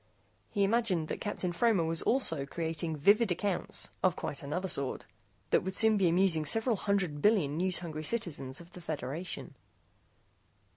He 0.49 0.63
imagined 0.63 1.09
that 1.09 1.21
Captain 1.21 1.51
Fromer 1.51 1.83
was 1.83 2.01
also 2.01 2.47
creating 2.47 2.95
vivid 2.97 3.31
accounts 3.31 3.91
of 4.01 4.15
quite 4.15 4.41
another 4.41 4.67
sort 4.67 5.05
that 5.51 5.61
would 5.61 5.75
soon 5.75 5.95
be 5.95 6.09
amusing 6.09 6.43
several 6.43 6.75
hundred 6.75 7.21
billion 7.21 7.55
news 7.55 7.77
hungry 7.77 8.03
citizens 8.03 8.59
of 8.59 8.73
the 8.73 8.81
Federation. 8.81 9.53